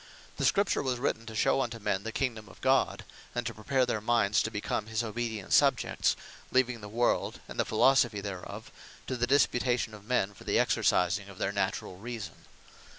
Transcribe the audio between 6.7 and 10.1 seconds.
the world, and the Philosophy thereof, to the disputation of